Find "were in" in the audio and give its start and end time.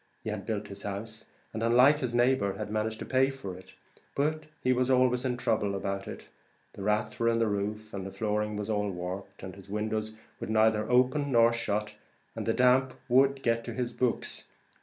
7.19-7.37